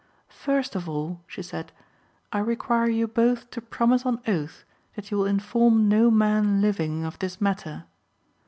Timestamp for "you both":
2.89-3.51